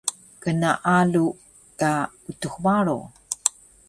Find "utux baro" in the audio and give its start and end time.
2.29-2.99